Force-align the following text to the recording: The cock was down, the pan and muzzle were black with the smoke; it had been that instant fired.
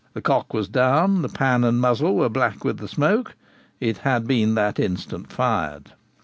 The 0.15 0.21
cock 0.23 0.51
was 0.51 0.67
down, 0.67 1.21
the 1.21 1.29
pan 1.29 1.63
and 1.63 1.79
muzzle 1.79 2.15
were 2.15 2.27
black 2.27 2.63
with 2.63 2.79
the 2.79 2.87
smoke; 2.87 3.35
it 3.79 3.99
had 3.99 4.25
been 4.25 4.55
that 4.55 4.79
instant 4.79 5.31
fired. 5.31 5.91